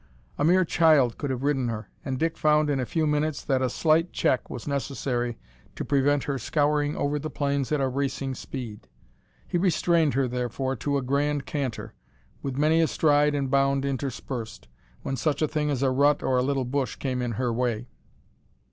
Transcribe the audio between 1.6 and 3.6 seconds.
her, and Dick found in a few minutes